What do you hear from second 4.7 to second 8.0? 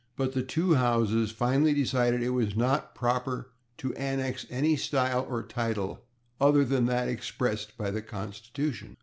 style or title other than that expressed by